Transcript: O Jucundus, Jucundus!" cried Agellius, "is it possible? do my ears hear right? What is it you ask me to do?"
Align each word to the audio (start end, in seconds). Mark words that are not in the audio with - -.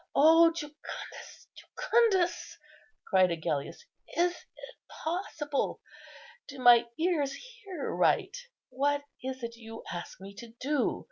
O 0.15 0.51
Jucundus, 0.51 1.47
Jucundus!" 1.55 2.57
cried 3.05 3.29
Agellius, 3.29 3.85
"is 4.17 4.31
it 4.33 4.75
possible? 4.89 5.79
do 6.47 6.57
my 6.57 6.85
ears 6.97 7.33
hear 7.33 7.91
right? 7.93 8.35
What 8.69 9.03
is 9.23 9.43
it 9.43 9.57
you 9.57 9.83
ask 9.93 10.19
me 10.19 10.33
to 10.39 10.53
do?" 10.59 10.99